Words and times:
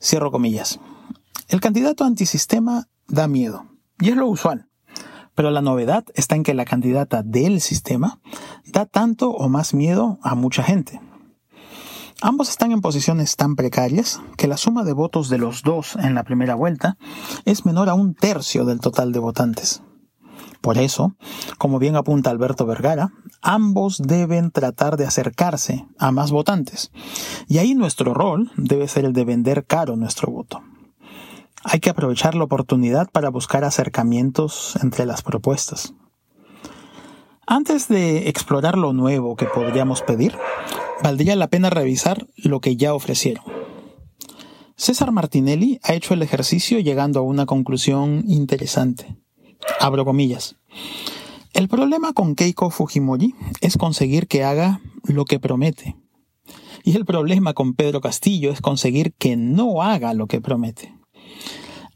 Cierro 0.00 0.30
comillas. 0.30 0.80
El 1.48 1.60
candidato 1.60 2.04
antisistema 2.04 2.88
da 3.08 3.26
miedo, 3.26 3.66
y 4.00 4.10
es 4.10 4.16
lo 4.16 4.28
usual. 4.28 4.68
Pero 5.34 5.50
la 5.50 5.62
novedad 5.62 6.04
está 6.14 6.34
en 6.34 6.42
que 6.42 6.54
la 6.54 6.64
candidata 6.64 7.22
del 7.22 7.60
sistema 7.60 8.20
da 8.64 8.86
tanto 8.86 9.30
o 9.30 9.48
más 9.48 9.74
miedo 9.74 10.18
a 10.22 10.34
mucha 10.34 10.62
gente. 10.62 11.00
Ambos 12.20 12.48
están 12.48 12.72
en 12.72 12.80
posiciones 12.80 13.36
tan 13.36 13.54
precarias 13.54 14.20
que 14.36 14.48
la 14.48 14.56
suma 14.56 14.82
de 14.82 14.92
votos 14.92 15.28
de 15.28 15.38
los 15.38 15.62
dos 15.62 15.94
en 15.94 16.16
la 16.16 16.24
primera 16.24 16.56
vuelta 16.56 16.96
es 17.44 17.64
menor 17.64 17.88
a 17.88 17.94
un 17.94 18.14
tercio 18.14 18.64
del 18.64 18.80
total 18.80 19.12
de 19.12 19.20
votantes. 19.20 19.82
Por 20.60 20.78
eso, 20.78 21.14
como 21.58 21.78
bien 21.78 21.94
apunta 21.94 22.30
Alberto 22.30 22.66
Vergara, 22.66 23.12
ambos 23.40 24.02
deben 24.04 24.50
tratar 24.50 24.96
de 24.96 25.06
acercarse 25.06 25.86
a 25.96 26.10
más 26.10 26.32
votantes. 26.32 26.90
Y 27.46 27.58
ahí 27.58 27.76
nuestro 27.76 28.14
rol 28.14 28.50
debe 28.56 28.88
ser 28.88 29.04
el 29.04 29.12
de 29.12 29.24
vender 29.24 29.64
caro 29.64 29.94
nuestro 29.94 30.32
voto. 30.32 30.60
Hay 31.62 31.78
que 31.78 31.90
aprovechar 31.90 32.34
la 32.34 32.44
oportunidad 32.44 33.08
para 33.12 33.30
buscar 33.30 33.62
acercamientos 33.62 34.76
entre 34.82 35.06
las 35.06 35.22
propuestas. 35.22 35.94
Antes 37.50 37.88
de 37.88 38.28
explorar 38.28 38.76
lo 38.76 38.92
nuevo 38.92 39.34
que 39.34 39.46
podríamos 39.46 40.02
pedir, 40.02 40.36
valdría 41.02 41.34
la 41.34 41.48
pena 41.48 41.70
revisar 41.70 42.26
lo 42.36 42.60
que 42.60 42.76
ya 42.76 42.92
ofrecieron. 42.92 43.42
César 44.76 45.12
Martinelli 45.12 45.80
ha 45.82 45.94
hecho 45.94 46.12
el 46.12 46.20
ejercicio 46.20 46.78
llegando 46.78 47.20
a 47.20 47.22
una 47.22 47.46
conclusión 47.46 48.22
interesante. 48.28 49.16
Abro 49.80 50.04
comillas. 50.04 50.56
El 51.54 51.68
problema 51.68 52.12
con 52.12 52.34
Keiko 52.34 52.68
Fujimori 52.68 53.34
es 53.62 53.78
conseguir 53.78 54.28
que 54.28 54.44
haga 54.44 54.82
lo 55.04 55.24
que 55.24 55.40
promete. 55.40 55.96
Y 56.84 56.96
el 56.96 57.06
problema 57.06 57.54
con 57.54 57.72
Pedro 57.72 58.02
Castillo 58.02 58.52
es 58.52 58.60
conseguir 58.60 59.14
que 59.14 59.38
no 59.38 59.80
haga 59.80 60.12
lo 60.12 60.26
que 60.26 60.42
promete. 60.42 60.94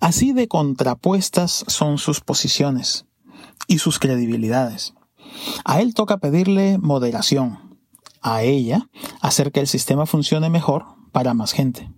Así 0.00 0.32
de 0.32 0.48
contrapuestas 0.48 1.66
son 1.68 1.98
sus 1.98 2.22
posiciones 2.22 3.04
y 3.68 3.78
sus 3.78 3.98
credibilidades. 3.98 4.94
A 5.64 5.80
él 5.80 5.94
toca 5.94 6.18
pedirle 6.18 6.78
moderación, 6.78 7.78
a 8.20 8.42
ella 8.42 8.88
hacer 9.20 9.52
que 9.52 9.60
el 9.60 9.66
sistema 9.66 10.06
funcione 10.06 10.50
mejor 10.50 10.86
para 11.12 11.34
más 11.34 11.52
gente. 11.52 11.90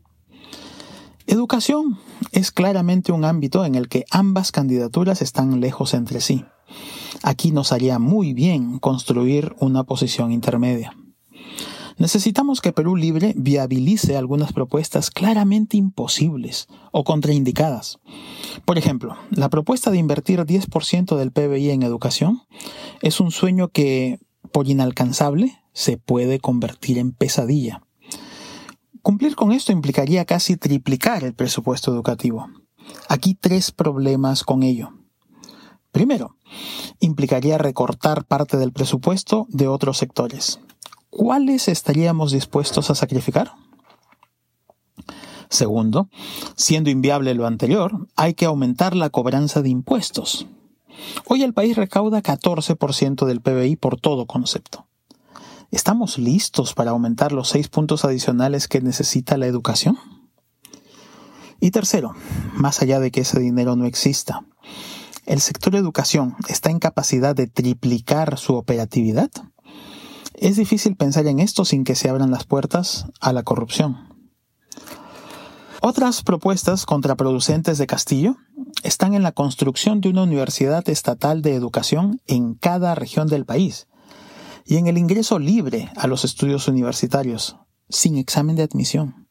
Educación 1.27 1.99
es 2.33 2.51
claramente 2.51 3.13
un 3.13 3.25
ámbito 3.25 3.65
en 3.65 3.75
el 3.75 3.89
que 3.89 4.05
ambas 4.11 4.53
candidaturas 4.53 5.23
están 5.23 5.61
lejos 5.61 5.95
entre 5.95 6.21
sí. 6.21 6.45
Aquí 7.23 7.51
nos 7.51 7.73
haría 7.73 7.99
muy 7.99 8.35
bien 8.35 8.79
construir 8.79 9.55
una 9.59 9.85
posición 9.85 10.33
intermedia. 10.33 10.95
Necesitamos 11.97 12.61
que 12.61 12.73
Perú 12.73 12.97
Libre 12.97 13.35
viabilice 13.37 14.17
algunas 14.17 14.53
propuestas 14.53 15.11
claramente 15.11 15.77
imposibles 15.77 16.67
o 16.91 17.05
contraindicadas. 17.05 17.99
Por 18.65 18.79
ejemplo, 18.79 19.17
la 19.31 19.49
propuesta 19.49 19.91
de 19.91 19.99
invertir 19.99 20.41
10% 20.41 21.17
del 21.17 21.31
PBI 21.31 21.71
en 21.71 21.83
educación 21.83 22.43
es 23.01 23.21
un 23.21 23.31
sueño 23.31 23.69
que, 23.69 24.19
por 24.51 24.69
inalcanzable, 24.69 25.63
se 25.73 25.97
puede 25.97 26.41
convertir 26.41 26.99
en 26.99 27.13
pesadilla. 27.13 27.83
Cumplir 29.03 29.37
con 29.37 29.53
esto 29.53 29.71
implicaría 29.71 30.25
casi 30.25 30.57
triplicar 30.57 31.25
el 31.25 31.35
presupuesto 31.35 31.93
educativo. 31.93 32.49
Aquí 33.09 33.35
tres 33.35 33.71
problemas 33.71 34.45
con 34.45 34.63
ello. 34.63 34.95
Primero, 35.93 36.37
implicaría 36.99 37.59
recortar 37.59 38.25
parte 38.25 38.57
del 38.57 38.73
presupuesto 38.73 39.47
de 39.51 39.69
otros 39.69 39.99
sectores. 39.99 40.59
¿Cuáles 41.17 41.69
estaríamos 41.69 42.33
dispuestos 42.33 42.91
a 42.91 42.95
sacrificar? 42.95 43.53
Segundo, 45.49 46.09
siendo 46.57 46.91
inviable 46.91 47.35
lo 47.35 47.47
anterior, 47.47 48.09
hay 48.17 48.35
que 48.35 48.47
aumentar 48.47 48.97
la 48.97 49.11
cobranza 49.11 49.63
de 49.63 49.69
impuestos. 49.69 50.47
Hoy 51.27 51.43
el 51.43 51.55
país 51.55 51.77
recauda 51.77 52.23
14% 52.23 53.27
del 53.27 53.41
PBI 53.41 53.77
por 53.77 54.01
todo 54.01 54.27
concepto. 54.27 54.87
¿Estamos 55.71 56.19
listos 56.19 56.75
para 56.75 56.91
aumentar 56.91 57.33
los 57.33 57.49
seis 57.49 57.69
puntos 57.69 58.05
adicionales 58.05 58.67
que 58.67 58.81
necesita 58.81 59.37
la 59.37 59.47
educación? 59.47 59.99
Y 61.61 61.71
tercero, 61.71 62.15
más 62.55 62.83
allá 62.83 62.99
de 62.99 63.11
que 63.11 63.21
ese 63.21 63.39
dinero 63.39 63.77
no 63.77 63.87
exista, 63.87 64.45
¿el 65.27 65.41
sector 65.41 65.77
educación 65.77 66.35
está 66.49 66.71
en 66.71 66.81
capacidad 66.81 67.35
de 67.35 67.47
triplicar 67.47 68.39
su 68.39 68.55
operatividad? 68.55 69.31
Es 70.45 70.57
difícil 70.57 70.95
pensar 70.95 71.27
en 71.27 71.41
esto 71.41 71.65
sin 71.65 71.85
que 71.85 71.95
se 71.95 72.11
abran 72.11 72.31
las 72.31 72.45
puertas 72.45 73.07
a 73.19 73.33
la 73.33 73.45
corrupción. 73.45 74.15
Otras 75.81 76.23
propuestas 76.23 76.85
contraproducentes 76.85 77.79
de 77.79 77.87
Castillo 77.87 78.37
están 78.83 79.15
en 79.15 79.23
la 79.23 79.33
construcción 79.33 80.03
de 80.03 80.11
una 80.11 80.25
universidad 80.25 80.87
estatal 80.91 81.41
de 81.41 81.55
educación 81.55 82.21
en 82.27 82.53
cada 82.57 82.95
región 82.95 83.27
del 83.27 83.47
país 83.47 83.89
y 84.67 84.77
en 84.77 84.87
el 84.87 84.99
ingreso 84.99 85.39
libre 85.39 85.91
a 85.97 86.07
los 86.09 86.27
estudios 86.27 86.69
universitarios, 86.69 87.57
sin 87.89 88.19
examen 88.19 88.55
de 88.55 88.65
admisión. 88.65 89.27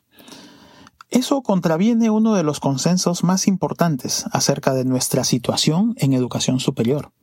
Eso 1.11 1.43
contraviene 1.43 2.09
uno 2.09 2.33
de 2.33 2.41
los 2.41 2.59
consensos 2.59 3.23
más 3.23 3.47
importantes 3.47 4.25
acerca 4.31 4.73
de 4.73 4.83
nuestra 4.83 5.23
situación 5.23 5.93
en 5.97 6.13
educación 6.13 6.59
superior. 6.59 7.13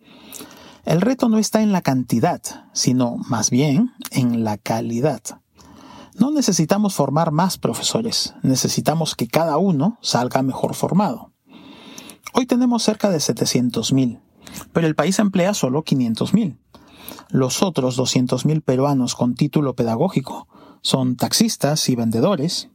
El 0.90 1.02
reto 1.02 1.28
no 1.28 1.38
está 1.38 1.62
en 1.62 1.70
la 1.70 1.82
cantidad, 1.82 2.42
sino 2.72 3.14
más 3.28 3.50
bien 3.50 3.92
en 4.10 4.42
la 4.42 4.58
calidad. 4.58 5.20
No 6.18 6.32
necesitamos 6.32 6.96
formar 6.96 7.30
más 7.30 7.58
profesores, 7.58 8.34
necesitamos 8.42 9.14
que 9.14 9.28
cada 9.28 9.56
uno 9.56 9.98
salga 10.02 10.42
mejor 10.42 10.74
formado. 10.74 11.30
Hoy 12.34 12.46
tenemos 12.46 12.82
cerca 12.82 13.08
de 13.08 13.18
700.000, 13.18 14.18
pero 14.72 14.88
el 14.88 14.96
país 14.96 15.20
emplea 15.20 15.54
solo 15.54 15.84
500.000. 15.84 16.58
Los 17.28 17.62
otros 17.62 17.96
200.000 17.96 18.60
peruanos 18.60 19.14
con 19.14 19.36
título 19.36 19.76
pedagógico 19.76 20.48
son 20.82 21.14
taxistas 21.14 21.88
y 21.88 21.94
vendedores. 21.94 22.68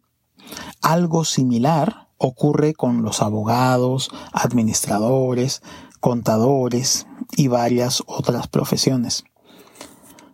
Algo 0.81 1.25
similar 1.25 2.07
ocurre 2.17 2.75
con 2.75 3.01
los 3.01 3.21
abogados, 3.21 4.09
administradores, 4.31 5.61
contadores 5.99 7.07
y 7.35 7.47
varias 7.47 8.03
otras 8.07 8.47
profesiones. 8.47 9.23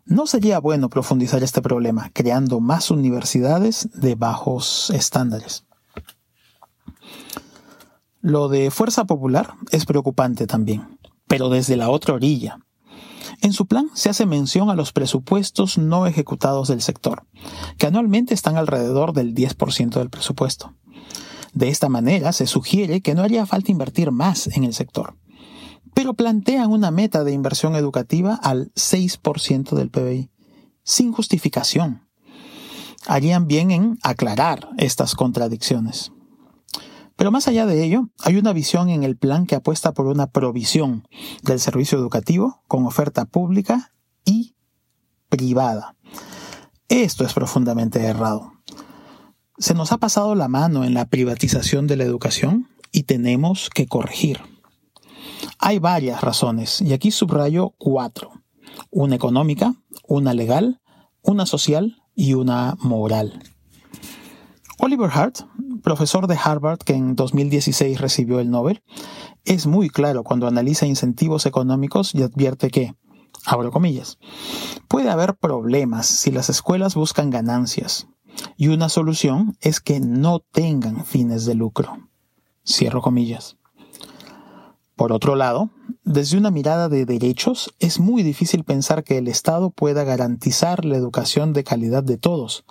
¿No 0.05 0.27
sería 0.27 0.59
bueno 0.59 0.89
profundizar 0.89 1.43
este 1.43 1.61
problema 1.61 2.09
creando 2.13 2.59
más 2.59 2.91
universidades 2.91 3.89
de 3.93 4.15
bajos 4.15 4.89
estándares? 4.89 5.65
Lo 8.19 8.49
de 8.49 8.71
Fuerza 8.71 9.05
Popular 9.05 9.53
es 9.71 9.85
preocupante 9.85 10.47
también, 10.47 10.99
pero 11.27 11.49
desde 11.49 11.75
la 11.75 11.89
otra 11.89 12.13
orilla. 12.13 12.59
En 13.41 13.53
su 13.53 13.65
plan 13.65 13.89
se 13.93 14.09
hace 14.09 14.25
mención 14.25 14.69
a 14.69 14.75
los 14.75 14.91
presupuestos 14.91 15.77
no 15.77 16.05
ejecutados 16.05 16.67
del 16.67 16.81
sector, 16.81 17.25
que 17.77 17.87
anualmente 17.87 18.33
están 18.33 18.57
alrededor 18.57 19.13
del 19.13 19.33
10% 19.33 19.89
del 19.91 20.09
presupuesto. 20.09 20.75
De 21.53 21.69
esta 21.69 21.89
manera 21.89 22.31
se 22.31 22.47
sugiere 22.47 23.01
que 23.01 23.15
no 23.15 23.23
haría 23.23 23.45
falta 23.45 23.71
invertir 23.71 24.11
más 24.11 24.47
en 24.47 24.63
el 24.63 24.73
sector. 24.73 25.15
Pero 25.93 26.13
plantean 26.13 26.71
una 26.71 26.91
meta 26.91 27.23
de 27.23 27.33
inversión 27.33 27.75
educativa 27.75 28.35
al 28.35 28.71
6% 28.73 29.71
del 29.71 29.89
PBI, 29.89 30.31
sin 30.83 31.11
justificación. 31.11 32.07
Harían 33.07 33.47
bien 33.47 33.71
en 33.71 33.97
aclarar 34.03 34.69
estas 34.77 35.15
contradicciones. 35.15 36.11
Pero 37.15 37.31
más 37.31 37.47
allá 37.47 37.65
de 37.65 37.83
ello, 37.83 38.09
hay 38.19 38.37
una 38.37 38.53
visión 38.53 38.89
en 38.89 39.03
el 39.03 39.17
plan 39.17 39.45
que 39.45 39.55
apuesta 39.55 39.93
por 39.93 40.07
una 40.07 40.27
provisión 40.27 41.07
del 41.43 41.59
servicio 41.59 41.97
educativo 41.97 42.63
con 42.67 42.85
oferta 42.85 43.25
pública 43.25 43.93
y 44.25 44.55
privada. 45.29 45.95
Esto 46.89 47.23
es 47.23 47.33
profundamente 47.33 48.03
errado. 48.03 48.53
Se 49.57 49.73
nos 49.73 49.91
ha 49.91 49.97
pasado 49.97 50.33
la 50.35 50.47
mano 50.47 50.83
en 50.83 50.93
la 50.93 51.05
privatización 51.05 51.85
de 51.87 51.95
la 51.95 52.03
educación 52.03 52.67
y 52.91 53.03
tenemos 53.03 53.69
que 53.69 53.85
corregir. 53.85 54.50
Hay 55.63 55.77
varias 55.77 56.21
razones 56.21 56.81
y 56.81 56.91
aquí 56.91 57.11
subrayo 57.11 57.75
cuatro. 57.77 58.31
Una 58.89 59.15
económica, 59.15 59.75
una 60.07 60.33
legal, 60.33 60.81
una 61.21 61.45
social 61.45 62.01
y 62.15 62.33
una 62.33 62.75
moral. 62.79 63.43
Oliver 64.79 65.11
Hart, 65.13 65.41
profesor 65.83 66.25
de 66.25 66.35
Harvard 66.43 66.79
que 66.79 66.93
en 66.93 67.15
2016 67.15 68.01
recibió 68.01 68.39
el 68.39 68.49
Nobel, 68.49 68.81
es 69.45 69.67
muy 69.67 69.91
claro 69.91 70.23
cuando 70.23 70.47
analiza 70.47 70.87
incentivos 70.87 71.45
económicos 71.45 72.15
y 72.15 72.23
advierte 72.23 72.71
que, 72.71 72.95
abro 73.45 73.71
comillas, 73.71 74.17
puede 74.87 75.11
haber 75.11 75.35
problemas 75.35 76.07
si 76.07 76.31
las 76.31 76.49
escuelas 76.49 76.95
buscan 76.95 77.29
ganancias, 77.29 78.07
y 78.57 78.69
una 78.69 78.89
solución 78.89 79.55
es 79.61 79.79
que 79.79 79.99
no 79.99 80.39
tengan 80.39 81.05
fines 81.05 81.45
de 81.45 81.53
lucro. 81.53 82.09
Cierro 82.65 83.03
comillas. 83.03 83.57
Por 85.01 85.13
otro 85.13 85.35
lado, 85.35 85.71
desde 86.03 86.37
una 86.37 86.51
mirada 86.51 86.87
de 86.87 87.07
derechos, 87.07 87.73
es 87.79 87.99
muy 87.99 88.21
difícil 88.21 88.63
pensar 88.63 89.03
que 89.03 89.17
el 89.17 89.27
Estado 89.27 89.71
pueda 89.71 90.03
garantizar 90.03 90.85
la 90.85 90.95
educación 90.95 91.53
de 91.53 91.63
calidad 91.63 92.03
de 92.03 92.19
todos, 92.19 92.65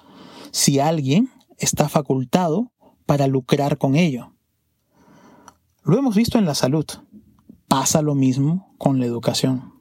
si 0.52 0.78
alguien 0.78 1.32
está 1.58 1.88
facultado 1.88 2.70
para 3.04 3.26
lucrar 3.26 3.78
con 3.78 3.96
ello. 3.96 4.32
Lo 5.82 5.98
hemos 5.98 6.14
visto 6.14 6.38
en 6.38 6.44
la 6.44 6.54
salud. 6.54 6.86
Pasa 7.66 8.00
lo 8.00 8.14
mismo 8.14 8.76
con 8.78 9.00
la 9.00 9.06
educación. 9.06 9.74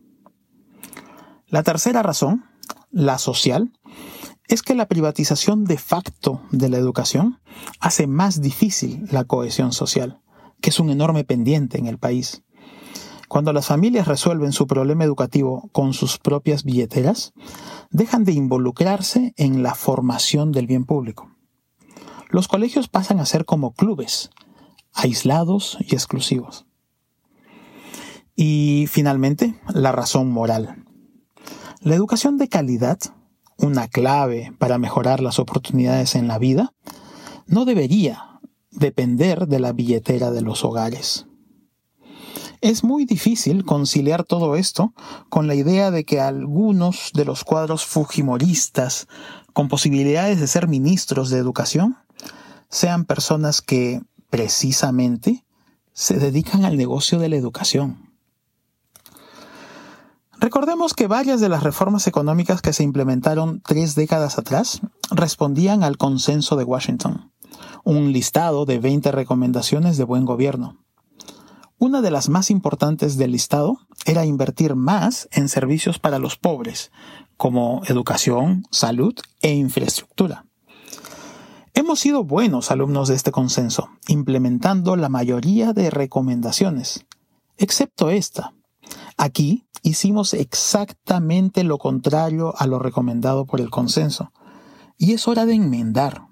La 1.46 1.62
tercera 1.62 2.02
razón, 2.02 2.46
la 2.90 3.20
social, 3.20 3.72
es 4.48 4.64
que 4.64 4.74
la 4.74 4.88
privatización 4.88 5.66
de 5.66 5.78
facto 5.78 6.42
de 6.50 6.70
la 6.70 6.78
educación 6.78 7.40
hace 7.80 8.08
más 8.08 8.42
difícil 8.42 9.06
la 9.12 9.24
cohesión 9.26 9.72
social, 9.72 10.20
que 10.62 10.70
es 10.70 10.80
un 10.80 10.90
enorme 10.90 11.24
pendiente 11.24 11.78
en 11.78 11.88
el 11.88 11.98
país. 11.98 12.44
Cuando 13.28 13.54
las 13.54 13.68
familias 13.68 14.08
resuelven 14.08 14.52
su 14.52 14.66
problema 14.68 15.04
educativo 15.04 15.70
con 15.72 15.94
sus 15.94 16.18
propias 16.18 16.64
billeteras, 16.64 17.34
dejan 17.92 18.24
de 18.24 18.34
involucrarse 18.34 19.34
en 19.38 19.62
la 19.62 19.76
formación 19.76 20.52
del 20.52 20.68
bien 20.68 20.86
público 20.86 21.30
los 22.30 22.48
colegios 22.48 22.88
pasan 22.88 23.20
a 23.20 23.26
ser 23.26 23.46
como 23.46 23.74
clubes, 23.74 24.30
aislados 24.94 25.78
y 25.82 25.96
exclusivos. 25.96 26.66
Y 28.36 28.86
finalmente, 28.88 29.60
la 29.74 29.92
razón 29.92 30.32
moral. 30.32 30.86
La 31.82 31.96
educación 31.96 32.38
de 32.38 32.48
calidad, 32.48 33.00
una 33.58 33.88
clave 33.88 34.54
para 34.60 34.78
mejorar 34.78 35.22
las 35.22 35.40
oportunidades 35.40 36.16
en 36.16 36.28
la 36.28 36.38
vida, 36.38 36.74
no 37.48 37.66
debería 37.66 38.29
depender 38.72 39.48
de 39.48 39.60
la 39.60 39.74
billetera 39.74 40.32
de 40.32 40.42
los 40.42 40.64
hogares. 40.64 41.26
Es 42.62 42.84
muy 42.84 43.06
difícil 43.06 43.64
conciliar 43.64 44.26
todo 44.26 44.56
esto 44.56 44.94
con 45.30 45.48
la 45.48 45.56
idea 45.56 45.92
de 45.92 46.04
que 46.04 46.20
algunos 46.20 47.12
de 47.14 47.24
los 47.24 47.46
cuadros 47.46 47.86
fujimoristas 47.86 49.08
con 49.54 49.70
posibilidades 49.70 50.40
de 50.40 50.48
ser 50.48 50.68
ministros 50.68 51.30
de 51.30 51.38
educación 51.38 51.98
sean 52.70 53.06
personas 53.06 53.62
que 53.62 54.02
precisamente 54.30 55.46
se 55.94 56.20
dedican 56.20 56.66
al 56.66 56.78
negocio 56.78 57.18
de 57.20 57.30
la 57.30 57.38
educación. 57.38 58.10
Recordemos 60.38 60.94
que 60.94 61.08
varias 61.08 61.42
de 61.42 61.50
las 61.50 61.64
reformas 61.64 62.08
económicas 62.08 62.62
que 62.62 62.72
se 62.72 62.84
implementaron 62.84 63.62
tres 63.62 63.96
décadas 63.96 64.38
atrás 64.38 64.80
respondían 65.12 65.84
al 65.84 65.98
consenso 65.98 66.56
de 66.56 66.64
Washington, 66.64 67.29
un 67.84 68.12
listado 68.12 68.66
de 68.66 68.80
20 68.80 69.12
recomendaciones 69.12 69.98
de 69.98 70.04
buen 70.04 70.26
gobierno. 70.26 70.78
Una 71.78 72.02
de 72.02 72.12
las 72.12 72.28
más 72.28 72.52
importantes 72.52 73.18
del 73.18 73.32
listado 73.32 73.80
era 74.06 74.26
invertir 74.26 74.76
más 74.76 75.30
en 75.32 75.48
servicios 75.48 75.98
para 75.98 76.20
los 76.20 76.38
pobres, 76.38 76.92
como 77.38 77.82
educación, 77.86 78.64
salud 78.70 79.16
e 79.42 79.54
infraestructura. 79.54 80.46
Hemos 81.74 82.02
sido 82.02 82.26
buenos 82.26 82.72
alumnos 82.72 83.08
de 83.08 83.16
este 83.16 83.32
consenso, 83.32 83.90
implementando 84.10 84.98
la 84.98 85.08
mayoría 85.08 85.72
de 85.72 85.90
recomendaciones, 85.90 87.06
excepto 87.58 88.10
esta. 88.10 88.54
Aquí 89.16 89.66
hicimos 89.82 90.34
exactamente 90.34 91.64
lo 91.64 91.78
contrario 91.78 92.54
a 92.58 92.68
lo 92.68 92.80
recomendado 92.80 93.46
por 93.46 93.62
el 93.62 93.70
consenso, 93.70 94.34
y 94.98 95.14
es 95.14 95.28
hora 95.28 95.46
de 95.46 95.54
enmendar. 95.54 96.29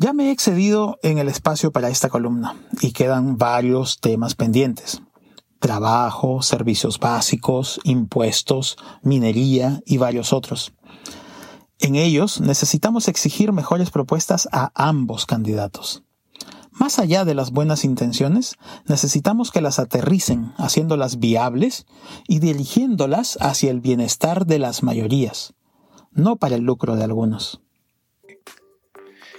Ya 0.00 0.12
me 0.12 0.28
he 0.28 0.30
excedido 0.30 0.96
en 1.02 1.18
el 1.18 1.28
espacio 1.28 1.72
para 1.72 1.88
esta 1.88 2.08
columna, 2.08 2.54
y 2.80 2.92
quedan 2.92 3.36
varios 3.36 3.98
temas 3.98 4.36
pendientes. 4.36 5.02
Trabajo, 5.58 6.40
servicios 6.42 7.00
básicos, 7.00 7.80
impuestos, 7.82 8.76
minería 9.02 9.80
y 9.84 9.96
varios 9.96 10.32
otros. 10.32 10.72
En 11.80 11.96
ellos 11.96 12.40
necesitamos 12.40 13.08
exigir 13.08 13.50
mejores 13.50 13.90
propuestas 13.90 14.48
a 14.52 14.70
ambos 14.76 15.26
candidatos. 15.26 16.04
Más 16.70 17.00
allá 17.00 17.24
de 17.24 17.34
las 17.34 17.50
buenas 17.50 17.84
intenciones, 17.84 18.54
necesitamos 18.86 19.50
que 19.50 19.60
las 19.60 19.80
aterricen, 19.80 20.52
haciéndolas 20.58 21.18
viables 21.18 21.86
y 22.28 22.38
dirigiéndolas 22.38 23.36
hacia 23.40 23.72
el 23.72 23.80
bienestar 23.80 24.46
de 24.46 24.60
las 24.60 24.84
mayorías, 24.84 25.54
no 26.12 26.36
para 26.36 26.54
el 26.54 26.62
lucro 26.62 26.94
de 26.94 27.02
algunos. 27.02 27.60